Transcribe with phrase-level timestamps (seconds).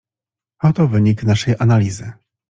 [0.61, 2.11] "Oto wynik naszej analizy."